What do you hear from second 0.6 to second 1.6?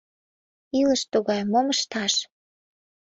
—Илыш тугай,